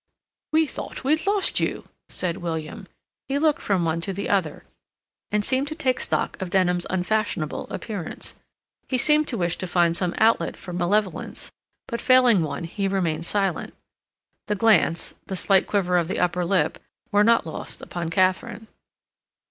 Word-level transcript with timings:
"We 0.51 0.65
thought 0.65 1.03
we'd 1.03 1.27
lost 1.27 1.59
you," 1.59 1.83
said 2.09 2.37
William. 2.37 2.87
He 3.27 3.37
looked 3.37 3.61
from 3.61 3.85
one 3.85 4.01
to 4.01 4.11
the 4.11 4.29
other, 4.29 4.63
and 5.31 5.45
seemed 5.45 5.67
to 5.67 5.75
take 5.75 5.99
stock 5.99 6.41
of 6.41 6.49
Denham's 6.49 6.87
unfashionable 6.89 7.67
appearance. 7.69 8.35
He 8.89 8.97
seemed 8.97 9.27
to 9.27 9.37
wish 9.37 9.57
to 9.59 9.67
find 9.67 9.95
some 9.95 10.15
outlet 10.17 10.57
for 10.57 10.73
malevolence, 10.73 11.51
but, 11.87 12.01
failing 12.01 12.41
one, 12.41 12.63
he 12.63 12.87
remained 12.87 13.27
silent. 13.27 13.75
The 14.47 14.55
glance, 14.55 15.13
the 15.27 15.35
slight 15.35 15.67
quiver 15.67 15.99
of 15.99 16.07
the 16.07 16.17
upper 16.19 16.45
lip, 16.45 16.79
were 17.11 17.23
not 17.23 17.45
lost 17.45 17.79
upon 17.79 18.09
Katharine. 18.09 18.65